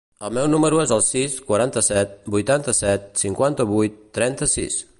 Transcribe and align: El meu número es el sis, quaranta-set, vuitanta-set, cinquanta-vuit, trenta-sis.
El 0.27 0.31
meu 0.35 0.45
número 0.53 0.79
es 0.83 0.93
el 0.95 1.03
sis, 1.07 1.35
quaranta-set, 1.49 2.15
vuitanta-set, 2.37 3.05
cinquanta-vuit, 3.25 4.01
trenta-sis. 4.21 4.83